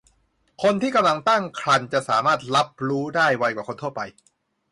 [0.63, 4.01] คนที่กำลังตั้งครรภ์จะสามารถรับรู้ได้ไวกว่าคนทั่วไป